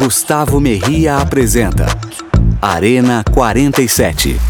[0.00, 1.84] Gustavo Merria apresenta
[2.62, 4.40] Arena 47.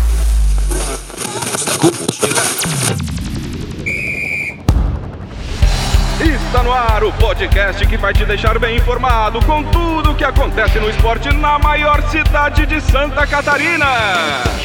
[6.21, 10.23] Está no ar o podcast que vai te deixar bem informado com tudo o que
[10.23, 13.89] acontece no esporte na maior cidade de Santa Catarina.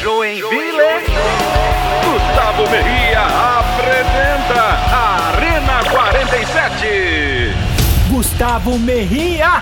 [0.00, 1.02] Joinville.
[2.04, 3.22] Gustavo Merria
[3.58, 4.62] apresenta
[5.34, 7.76] Arena 47.
[8.08, 9.60] Gustavo Merria.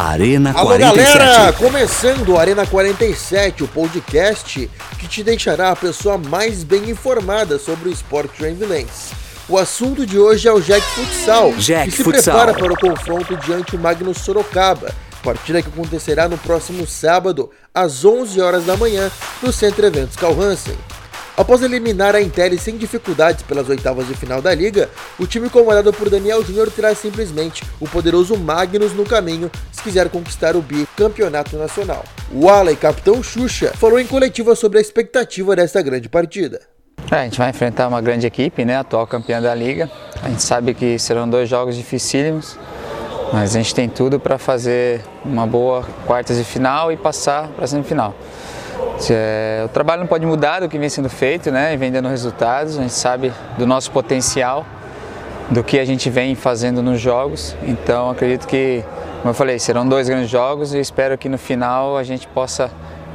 [0.00, 1.18] Arena Alô 47.
[1.18, 7.58] galera, começando o Arena 47, o podcast que te deixará a pessoa mais bem informada
[7.58, 9.12] sobre o esporte joinvilense.
[9.46, 12.34] O assunto de hoje é o Jack Futsal, Jack que se Futsal.
[12.34, 14.90] prepara para o confronto diante o Magnus Sorocaba,
[15.22, 19.10] partida que acontecerá no próximo sábado, às 11 horas da manhã,
[19.42, 20.78] no Centro Eventos Carl Hansen.
[21.36, 25.92] Após eliminar a Intel sem dificuldades pelas oitavas de final da liga, o time comandado
[25.92, 31.56] por Daniel Júnior terá simplesmente o poderoso Magnus no caminho se quiser conquistar o bicampeonato
[31.56, 32.04] nacional.
[32.32, 36.60] O Ala e capitão Xuxa falou em coletiva sobre a expectativa desta grande partida.
[37.10, 39.90] É, a gente vai enfrentar uma grande equipe, né, atual campeã da liga.
[40.22, 42.56] A gente sabe que serão dois jogos dificílimos,
[43.32, 47.64] mas a gente tem tudo para fazer uma boa quartas de final e passar para
[47.64, 48.14] a semifinal.
[49.08, 52.08] É, o trabalho não pode mudar do que vem sendo feito, né, e vem dando
[52.08, 52.76] resultados.
[52.78, 54.66] A gente sabe do nosso potencial,
[55.50, 57.56] do que a gente vem fazendo nos jogos.
[57.62, 58.84] Então acredito que,
[59.22, 62.70] como eu falei, serão dois grandes jogos e espero que no final a gente possa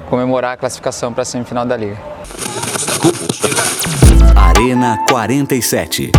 [0.09, 1.97] comemorar a classificação para a semifinal da liga.
[4.35, 6.11] Arena 47.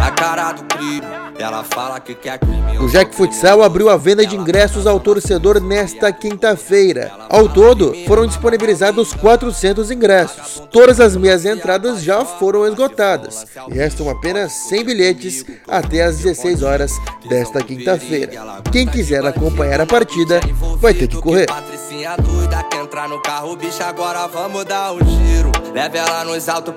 [0.00, 1.06] A cara do crime.
[1.38, 2.78] Ela fala que quer crime.
[2.78, 7.12] O Jack Futsal abriu a venda de ingressos ao torcedor nesta quinta-feira.
[7.28, 10.62] Ao todo, foram disponibilizados 400 ingressos.
[10.70, 16.62] Todas as meias entradas já foram esgotadas e restam apenas 100 bilhetes até às 16
[16.62, 16.92] horas
[17.28, 18.62] desta quinta-feira.
[18.72, 20.40] Quem quiser acompanhar a partida
[20.78, 21.46] vai ter que correr.
[21.46, 25.50] Patricinha doida quer entrar no carro, bicho, agora vamos dar um giro.
[25.72, 26.74] Leve ela nos altos,